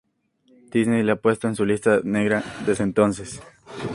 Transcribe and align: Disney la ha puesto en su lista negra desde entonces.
Disney 0.71 1.03
la 1.03 1.13
ha 1.13 1.15
puesto 1.15 1.47
en 1.47 1.55
su 1.55 1.63
lista 1.63 1.99
negra 2.03 2.43
desde 2.65 2.83
entonces. 2.85 3.39